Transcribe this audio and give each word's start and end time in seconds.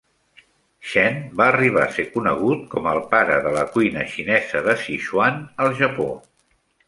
Chen 0.91 1.19
va 1.41 1.45
arribar 1.49 1.83
a 1.83 1.91
ser 1.97 2.05
conegut 2.15 2.63
com 2.71 2.89
el 2.93 3.01
"pare 3.13 3.37
de 3.47 3.53
la 3.57 3.67
cuina 3.75 4.07
xinesa 4.15 4.63
de 4.69 4.77
Sichuan" 4.85 5.37
al 5.67 5.77
Japó. 5.83 6.09